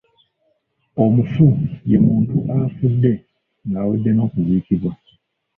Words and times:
Omufu 1.03 1.47
ye 1.89 1.97
muntu 2.05 2.37
afudde 2.59 3.11
ng’awedde 3.67 4.11
n’okuziikibwa. 4.13 4.91